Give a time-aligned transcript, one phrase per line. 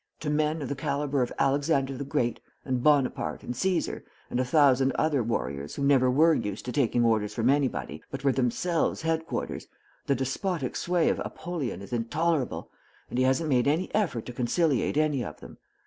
[0.21, 4.43] To men of the caliber of Alexander the Great and Bonaparte and Caesar, and a
[4.43, 9.03] thousand other warriors who never were used to taking orders from anybody, but were themselves
[9.03, 9.67] headquarters,
[10.07, 12.71] the despotic sway of Apollyon is intolerable,
[13.11, 15.59] and he hasn't made any effort to conciliate any of them.